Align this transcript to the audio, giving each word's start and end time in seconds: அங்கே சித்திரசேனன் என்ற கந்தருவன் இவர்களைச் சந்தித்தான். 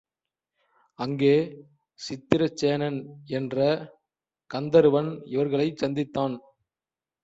அங்கே 0.99 1.35
சித்திரசேனன் 1.99 2.99
என்ற 3.37 3.57
கந்தருவன் 4.51 5.11
இவர்களைச் 5.27 5.81
சந்தித்தான். 5.85 6.35